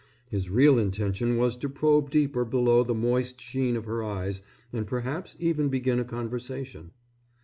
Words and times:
His 0.31 0.49
real 0.49 0.79
intention 0.79 1.37
was 1.37 1.55
to 1.57 1.69
probe 1.69 2.09
deeper 2.09 2.43
below 2.43 2.83
the 2.83 2.95
moist 2.95 3.39
sheen 3.39 3.75
of 3.77 3.85
her 3.85 4.01
eyes 4.03 4.41
and 4.73 4.87
perhaps 4.87 5.35
even 5.37 5.69
begin 5.69 5.99
a 5.99 6.03
conversation. 6.03 6.89